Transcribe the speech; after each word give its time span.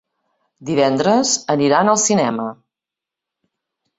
Divendres 0.69 1.33
aniran 1.55 1.93
al 1.93 2.01
cinema. 2.05 2.47